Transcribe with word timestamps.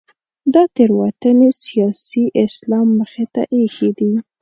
دا 0.53 0.63
تېروتنې 0.75 1.49
سیاسي 1.65 2.23
اسلام 2.45 2.87
مخې 2.99 3.25
ته 3.33 3.41
اېښې 3.53 3.89
دي. 3.97 4.11